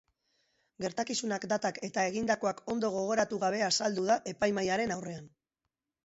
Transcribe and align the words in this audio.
Gertakizunak, 0.83 1.43
datak 1.51 1.75
eta 1.87 2.05
egindakoak 2.11 2.63
ondo 2.75 2.89
gogoratu 2.95 3.39
gabe 3.43 3.61
azaldu 3.65 4.05
da 4.13 4.15
epaimahaiaren 4.33 4.95
aurrean. 4.97 5.29